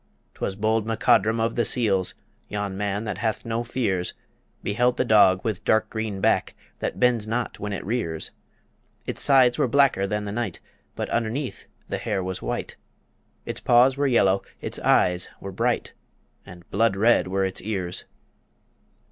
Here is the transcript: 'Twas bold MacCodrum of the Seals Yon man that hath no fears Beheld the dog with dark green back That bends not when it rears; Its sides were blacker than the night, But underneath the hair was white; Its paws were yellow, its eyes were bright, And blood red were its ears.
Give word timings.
'Twas 0.33 0.55
bold 0.55 0.87
MacCodrum 0.87 1.39
of 1.39 1.53
the 1.53 1.63
Seals 1.63 2.15
Yon 2.47 2.75
man 2.75 3.03
that 3.03 3.19
hath 3.19 3.45
no 3.45 3.63
fears 3.63 4.15
Beheld 4.63 4.97
the 4.97 5.05
dog 5.05 5.43
with 5.45 5.63
dark 5.63 5.91
green 5.91 6.19
back 6.19 6.55
That 6.79 6.99
bends 6.99 7.27
not 7.27 7.59
when 7.59 7.71
it 7.71 7.85
rears; 7.85 8.31
Its 9.05 9.21
sides 9.21 9.59
were 9.59 9.67
blacker 9.67 10.07
than 10.07 10.25
the 10.25 10.31
night, 10.31 10.59
But 10.95 11.07
underneath 11.11 11.67
the 11.87 11.99
hair 11.99 12.23
was 12.23 12.41
white; 12.41 12.77
Its 13.45 13.59
paws 13.59 13.95
were 13.95 14.07
yellow, 14.07 14.41
its 14.59 14.79
eyes 14.79 15.29
were 15.39 15.51
bright, 15.51 15.93
And 16.47 16.67
blood 16.71 16.95
red 16.95 17.27
were 17.27 17.45
its 17.45 17.61
ears. 17.61 18.05